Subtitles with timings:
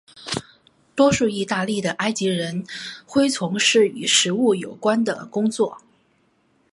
[0.95, 2.65] 多数义大利的埃及人
[3.05, 5.77] 恢从事与食物有关的工作。